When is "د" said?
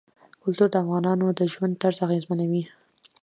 0.71-0.75, 1.39-1.41